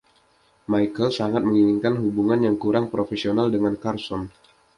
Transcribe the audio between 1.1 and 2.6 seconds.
sangat menginginkan hubungan yang